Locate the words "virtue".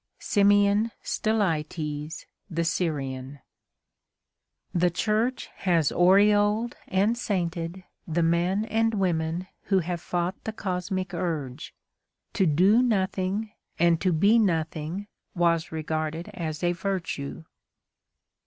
16.71-17.43